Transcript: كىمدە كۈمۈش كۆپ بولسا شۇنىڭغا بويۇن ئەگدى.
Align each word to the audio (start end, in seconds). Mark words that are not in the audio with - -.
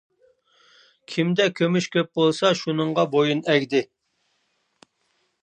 كىمدە 1.15 1.45
كۈمۈش 1.59 1.89
كۆپ 1.97 2.09
بولسا 2.21 2.51
شۇنىڭغا 2.63 3.07
بويۇن 3.13 3.45
ئەگدى. 3.55 3.85